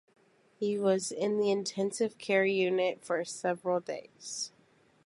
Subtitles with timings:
[0.59, 4.51] He was in the intensive care unit for several days.